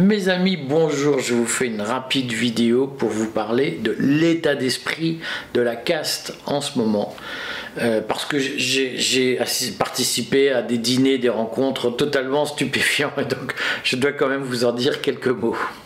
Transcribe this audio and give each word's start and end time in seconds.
Mes 0.00 0.30
amis, 0.30 0.56
bonjour, 0.56 1.18
je 1.18 1.34
vous 1.34 1.44
fais 1.44 1.66
une 1.66 1.82
rapide 1.82 2.32
vidéo 2.32 2.86
pour 2.86 3.10
vous 3.10 3.28
parler 3.28 3.72
de 3.82 3.94
l'état 3.98 4.54
d'esprit 4.54 5.18
de 5.52 5.60
la 5.60 5.76
caste 5.76 6.32
en 6.46 6.62
ce 6.62 6.78
moment. 6.78 7.14
Euh, 7.82 8.00
parce 8.00 8.24
que 8.24 8.38
j'ai 8.38 9.38
participé 9.78 10.52
à 10.52 10.62
des 10.62 10.78
dîners, 10.78 11.18
des 11.18 11.28
rencontres 11.28 11.90
totalement 11.90 12.46
stupéfiants, 12.46 13.12
et 13.18 13.26
donc 13.26 13.54
je 13.84 13.96
dois 13.96 14.12
quand 14.12 14.28
même 14.28 14.40
vous 14.40 14.64
en 14.64 14.72
dire 14.72 15.02
quelques 15.02 15.26
mots. 15.26 15.58